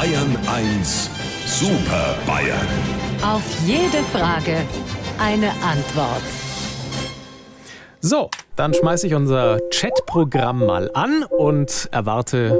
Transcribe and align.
Bayern 0.00 0.34
1 0.46 1.10
Super 1.44 2.16
Bayern. 2.26 2.66
Auf 3.22 3.42
jede 3.66 4.02
Frage 4.04 4.56
eine 5.18 5.50
Antwort. 5.62 6.22
So, 8.00 8.30
dann 8.56 8.72
schmeiße 8.72 9.08
ich 9.08 9.14
unser 9.14 9.58
Chatprogramm 9.70 10.64
mal 10.64 10.90
an 10.94 11.24
und 11.24 11.90
erwarte 11.92 12.58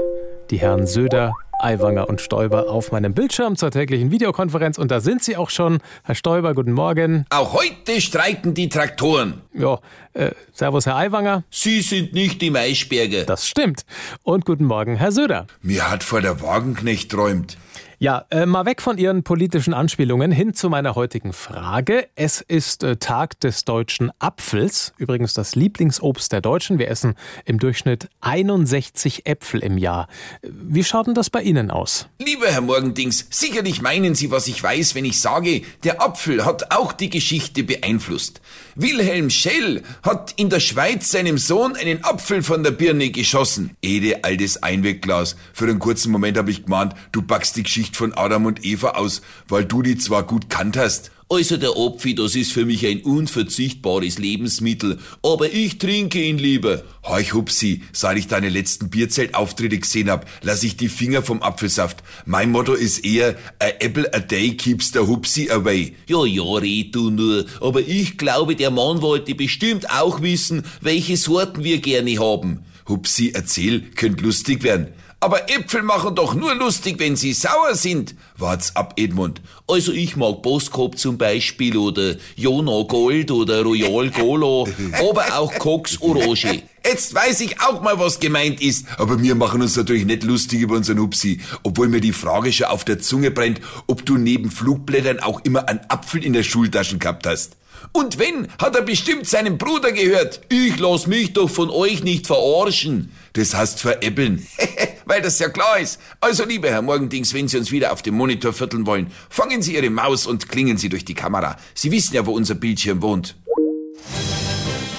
die 0.51 0.57
Herren 0.57 0.85
Söder, 0.85 1.33
Aiwanger 1.61 2.09
und 2.09 2.21
Stoiber 2.21 2.69
auf 2.69 2.91
meinem 2.91 3.15
Bildschirm 3.15 3.55
zur 3.55 3.71
täglichen 3.71 4.11
Videokonferenz. 4.11 4.77
Und 4.77 4.91
da 4.91 4.99
sind 4.99 5.23
sie 5.23 5.35
auch 5.35 5.49
schon. 5.49 5.79
Herr 6.03 6.13
Stoiber, 6.13 6.53
guten 6.53 6.73
Morgen. 6.73 7.25
Auch 7.31 7.53
heute 7.53 8.01
streiken 8.01 8.53
die 8.53 8.69
Traktoren. 8.69 9.41
Ja, 9.53 9.79
äh, 10.13 10.31
Servus, 10.53 10.85
Herr 10.85 10.95
Aiwanger. 10.95 11.43
Sie 11.49 11.81
sind 11.81 12.13
nicht 12.13 12.41
die 12.41 12.49
Maischberger. 12.49 13.23
Das 13.23 13.47
stimmt. 13.47 13.83
Und 14.23 14.45
guten 14.45 14.65
Morgen, 14.65 14.95
Herr 14.95 15.11
Söder. 15.11 15.47
Mir 15.61 15.89
hat 15.89 16.03
vor 16.03 16.21
der 16.21 16.41
Wagenknecht 16.41 17.11
träumt. 17.11 17.57
Ja, 18.01 18.25
äh, 18.31 18.47
mal 18.47 18.65
weg 18.65 18.81
von 18.81 18.97
Ihren 18.97 19.21
politischen 19.21 19.75
Anspielungen 19.75 20.31
hin 20.31 20.55
zu 20.55 20.71
meiner 20.71 20.95
heutigen 20.95 21.33
Frage. 21.33 22.07
Es 22.15 22.41
ist 22.41 22.81
äh, 22.81 22.95
Tag 22.95 23.39
des 23.41 23.63
deutschen 23.63 24.11
Apfels, 24.17 24.93
übrigens 24.97 25.35
das 25.35 25.53
Lieblingsobst 25.53 26.31
der 26.31 26.41
Deutschen. 26.41 26.79
Wir 26.79 26.87
essen 26.87 27.13
im 27.45 27.59
Durchschnitt 27.59 28.09
61 28.21 29.27
Äpfel 29.27 29.61
im 29.61 29.77
Jahr. 29.77 30.07
Wie 30.41 30.83
schaut 30.83 31.05
denn 31.05 31.13
das 31.13 31.29
bei 31.29 31.43
Ihnen 31.43 31.69
aus? 31.69 32.07
Lieber 32.17 32.47
Herr 32.47 32.61
Morgendings, 32.61 33.27
sicherlich 33.29 33.83
meinen 33.83 34.15
Sie, 34.15 34.31
was 34.31 34.47
ich 34.47 34.63
weiß, 34.63 34.95
wenn 34.95 35.05
ich 35.05 35.21
sage, 35.21 35.61
der 35.83 36.01
Apfel 36.01 36.43
hat 36.43 36.71
auch 36.71 36.93
die 36.93 37.11
Geschichte 37.11 37.63
beeinflusst. 37.63 38.41
Wilhelm 38.73 39.29
Schell 39.29 39.83
hat 40.03 40.33
in 40.35 40.49
der 40.49 40.59
Schweiz 40.59 41.11
seinem 41.11 41.37
Sohn 41.37 41.75
einen 41.75 42.03
Apfel 42.03 42.43
von 42.43 42.63
der 42.63 42.71
Birne 42.71 43.11
geschossen. 43.11 43.77
Ede, 43.81 44.23
altes 44.23 44.63
Einwegglas. 44.63 45.35
Für 45.53 45.65
einen 45.65 45.79
kurzen 45.79 46.11
Moment 46.11 46.37
habe 46.37 46.51
ich 46.51 46.63
gemeint, 46.63 46.93
du 47.11 47.21
packst 47.21 47.55
die 47.55 47.63
Geschichte 47.63 47.97
von 47.97 48.13
Adam 48.13 48.45
und 48.45 48.65
Eva 48.65 48.91
aus, 48.91 49.21
weil 49.47 49.65
du 49.65 49.81
die 49.81 49.97
zwar 49.97 50.23
gut 50.23 50.49
kannt 50.49 50.77
hast. 50.77 51.11
Also 51.33 51.55
der 51.55 51.77
Apfel, 51.77 52.13
das 52.13 52.35
ist 52.35 52.51
für 52.51 52.65
mich 52.65 52.85
ein 52.85 53.03
unverzichtbares 53.03 54.19
Lebensmittel, 54.19 54.99
aber 55.23 55.49
ich 55.49 55.77
trinke 55.77 56.21
ihn 56.21 56.37
lieber. 56.37 56.83
Heuch 57.07 57.33
Hupsi, 57.33 57.83
seit 57.93 58.17
ich 58.17 58.27
deine 58.27 58.49
letzten 58.49 58.89
Bierzeltauftritte 58.89 59.79
gesehen 59.79 60.09
hab, 60.09 60.25
lass 60.41 60.61
ich 60.63 60.75
die 60.75 60.89
Finger 60.89 61.21
vom 61.21 61.41
Apfelsaft. 61.41 62.03
Mein 62.25 62.51
Motto 62.51 62.73
ist 62.73 63.05
eher, 63.05 63.37
a 63.59 63.69
apple 63.79 64.13
a 64.13 64.19
day 64.19 64.57
keeps 64.57 64.91
the 64.91 64.99
Hupsi 64.99 65.49
away. 65.49 65.95
Ja, 66.09 66.25
ja, 66.25 66.43
red 66.43 66.93
du 66.93 67.11
nur, 67.11 67.45
aber 67.61 67.79
ich 67.79 68.17
glaube, 68.17 68.57
der 68.57 68.69
Mann 68.69 69.01
wollte 69.01 69.33
bestimmt 69.33 69.89
auch 69.89 70.21
wissen, 70.21 70.63
welche 70.81 71.15
Sorten 71.15 71.63
wir 71.63 71.77
gerne 71.77 72.19
haben. 72.19 72.65
Hupsi, 72.91 73.31
erzähl, 73.33 73.81
könnt 73.95 74.21
lustig 74.21 74.63
werden. 74.63 74.93
Aber 75.23 75.51
Äpfel 75.51 75.83
machen 75.83 76.15
doch 76.15 76.33
nur 76.33 76.55
lustig, 76.55 76.95
wenn 76.97 77.15
sie 77.15 77.33
sauer 77.33 77.75
sind. 77.75 78.15
Wart's 78.37 78.75
ab, 78.75 78.95
Edmund. 78.97 79.39
Also 79.67 79.91
ich 79.91 80.15
mag 80.15 80.41
Boskop 80.41 80.97
zum 80.97 81.19
Beispiel 81.19 81.77
oder 81.77 82.15
Jona 82.35 82.81
Gold 82.87 83.29
oder 83.29 83.61
Royal 83.61 84.09
Golo, 84.09 84.67
aber 84.99 85.37
auch 85.37 85.53
Cox 85.59 86.01
Orange. 86.01 86.63
Jetzt 86.83 87.13
weiß 87.13 87.41
ich 87.41 87.61
auch 87.61 87.83
mal, 87.83 87.99
was 87.99 88.19
gemeint 88.19 88.59
ist. 88.61 88.87
Aber 88.97 89.21
wir 89.21 89.35
machen 89.35 89.61
uns 89.61 89.75
natürlich 89.75 90.05
nicht 90.05 90.23
lustig 90.23 90.61
über 90.61 90.75
unseren 90.75 90.97
Hupsi, 90.97 91.39
obwohl 91.61 91.87
mir 91.87 92.01
die 92.01 92.13
Frage 92.13 92.51
schon 92.51 92.65
auf 92.65 92.83
der 92.83 92.97
Zunge 92.97 93.29
brennt, 93.29 93.61
ob 93.85 94.03
du 94.03 94.17
neben 94.17 94.49
Flugblättern 94.49 95.19
auch 95.19 95.41
immer 95.45 95.69
einen 95.69 95.81
Apfel 95.87 96.25
in 96.25 96.33
der 96.33 96.41
Schultaschen 96.41 96.97
gehabt 96.97 97.27
hast. 97.27 97.57
Und 97.91 98.19
wenn, 98.19 98.47
hat 98.59 98.75
er 98.75 98.81
bestimmt 98.81 99.27
seinem 99.27 99.57
Bruder 99.57 99.91
gehört. 99.91 100.41
Ich 100.49 100.79
lass 100.79 101.07
mich 101.07 101.33
doch 101.33 101.49
von 101.49 101.69
euch 101.69 102.03
nicht 102.03 102.27
verarschen. 102.27 103.11
Das 103.33 103.53
heißt 103.53 103.79
veräppeln. 103.79 104.45
Weil 105.05 105.21
das 105.21 105.39
ja 105.39 105.49
klar 105.49 105.79
ist. 105.79 105.99
Also, 106.19 106.45
lieber 106.45 106.69
Herr 106.69 106.81
Morgendings, 106.81 107.33
wenn 107.33 107.47
Sie 107.47 107.57
uns 107.57 107.71
wieder 107.71 107.91
auf 107.91 108.01
dem 108.01 108.15
Monitor 108.15 108.53
vierteln 108.53 108.85
wollen, 108.85 109.11
fangen 109.29 109.61
Sie 109.61 109.75
Ihre 109.75 109.89
Maus 109.89 110.25
und 110.25 110.49
klingen 110.49 110.77
Sie 110.77 110.89
durch 110.89 111.05
die 111.05 111.15
Kamera. 111.15 111.57
Sie 111.73 111.91
wissen 111.91 112.15
ja, 112.15 112.25
wo 112.25 112.31
unser 112.31 112.55
Bildschirm 112.55 113.01
wohnt. 113.01 113.35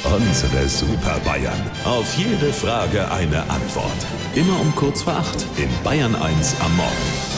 Unsere 0.05 0.69
Super 0.69 1.19
Bayern. 1.25 1.59
Auf 1.85 2.15
jede 2.19 2.53
Frage 2.53 3.11
eine 3.11 3.49
Antwort. 3.49 4.07
Immer 4.35 4.61
um 4.61 4.75
kurz 4.75 5.03
vor 5.03 5.15
acht 5.15 5.47
in 5.57 5.71
Bayern 5.83 6.15
1 6.15 6.57
am 6.61 6.77
Morgen. 6.77 7.32